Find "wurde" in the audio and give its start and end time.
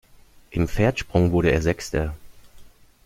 1.31-1.51